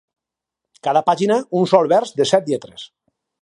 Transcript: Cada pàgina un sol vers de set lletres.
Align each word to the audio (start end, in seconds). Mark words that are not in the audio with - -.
Cada 0.87 1.03
pàgina 1.09 1.37
un 1.59 1.69
sol 1.73 1.91
vers 1.93 2.15
de 2.23 2.29
set 2.33 2.51
lletres. 2.55 2.89